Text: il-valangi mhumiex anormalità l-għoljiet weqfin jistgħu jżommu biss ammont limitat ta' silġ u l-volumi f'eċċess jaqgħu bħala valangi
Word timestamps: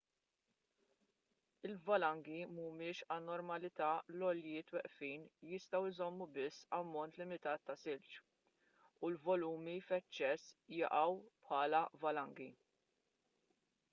il-valangi 1.67 2.37
mhumiex 2.53 3.01
anormalità 3.15 3.89
l-għoljiet 4.13 4.73
weqfin 4.77 5.27
jistgħu 5.51 5.83
jżommu 5.91 6.27
biss 6.39 6.65
ammont 6.79 7.21
limitat 7.23 7.67
ta' 7.69 7.77
silġ 7.83 8.17
u 8.23 9.13
l-volumi 9.13 9.79
f'eċċess 9.91 10.57
jaqgħu 10.81 11.15
bħala 11.45 11.87
valangi 12.09 12.53